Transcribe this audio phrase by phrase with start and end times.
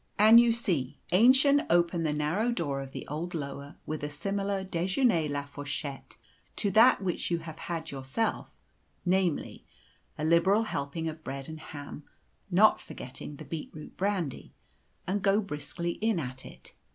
[0.17, 4.65] And you see Aennchen open the narrow door of the old lower, with a similar
[4.65, 6.17] déjeuner à la fourchette
[6.55, 8.59] to that which you have had yourself,
[9.05, 9.63] namely,
[10.17, 12.03] a liberal helping of bread and ham,
[12.49, 14.55] not forgetting the beetroot brandy,
[15.05, 16.73] and go briskly in at it.